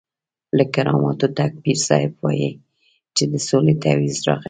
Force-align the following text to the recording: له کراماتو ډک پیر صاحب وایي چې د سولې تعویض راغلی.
له 0.57 0.63
کراماتو 0.73 1.25
ډک 1.35 1.53
پیر 1.63 1.77
صاحب 1.87 2.11
وایي 2.23 2.51
چې 3.15 3.23
د 3.31 3.33
سولې 3.47 3.73
تعویض 3.83 4.17
راغلی. 4.27 4.39